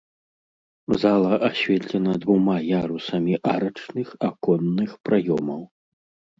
[1.03, 5.61] Зала асветлена двума ярусамі арачных аконных праёмаў.